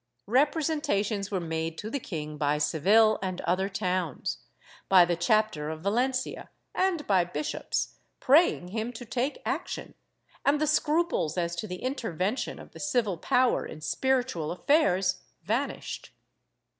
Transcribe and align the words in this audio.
Repre 0.27 0.63
sentations 0.65 1.29
were 1.29 1.39
made 1.39 1.77
to 1.77 1.87
the 1.87 1.99
king 1.99 2.35
by 2.35 2.57
Seville 2.57 3.19
and 3.21 3.39
other 3.41 3.69
towns, 3.69 4.39
by 4.89 5.05
the 5.05 5.15
chapter 5.15 5.69
of 5.69 5.81
Valencia, 5.81 6.49
and 6.73 7.05
by 7.05 7.23
bishops, 7.23 7.99
praying 8.19 8.69
him 8.69 8.91
to 8.93 9.05
take 9.05 9.43
action, 9.45 9.93
and 10.43 10.59
the 10.59 10.65
scruples 10.65 11.37
as 11.37 11.55
to 11.57 11.67
the 11.67 11.83
intervention 11.83 12.57
of 12.57 12.71
the 12.71 12.79
civil 12.79 13.19
power 13.19 13.63
in 13.63 13.79
spiritual 13.79 14.49
affairs 14.51 15.21
vanished. 15.43 16.11